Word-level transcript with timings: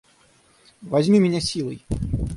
Возьми 0.81 1.19
меня 1.19 1.39
силой! 1.39 1.85